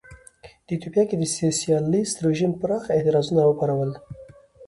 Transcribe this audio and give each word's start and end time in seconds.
په 0.65 0.71
ایتوپیا 0.73 1.03
کې 1.09 1.15
د 1.17 1.23
سوسیالېست 1.37 2.15
رژیم 2.27 2.51
پراخ 2.59 2.83
اعتراضونه 2.89 3.39
را 3.41 3.47
وپارول. 3.49 3.91